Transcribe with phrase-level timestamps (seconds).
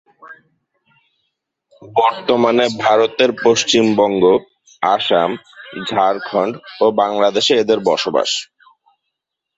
[1.81, 4.23] বর্তমানে ভারতের পশ্চিমবঙ্গ,
[4.93, 5.31] আসাম,
[5.89, 8.31] ঝাড়খন্ড ও বাংলাদেশে এদের বসবাস।